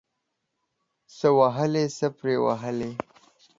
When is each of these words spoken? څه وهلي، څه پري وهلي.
څه 1.17 1.27
وهلي، 1.37 1.85
څه 1.97 2.07
پري 2.17 2.35
وهلي. 2.45 2.91